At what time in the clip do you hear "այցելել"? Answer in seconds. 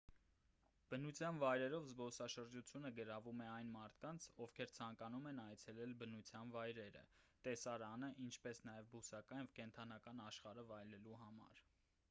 5.43-5.93